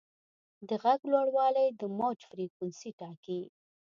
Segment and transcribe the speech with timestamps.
[0.67, 3.41] د غږ لوړوالی د موج فریکونسي ټاکي.